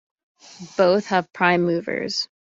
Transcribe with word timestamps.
Both 0.77 1.05
have 1.09 1.31
prime 1.31 1.61
movers. 1.61 2.27